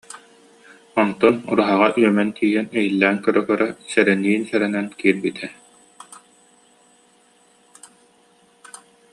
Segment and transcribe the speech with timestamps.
[1.01, 5.47] Онтон ураһаҕа үөмэн тиийэн, иһиллээн көрө-көрө, сэрэ- ниин-сэрэнэн киирбитэ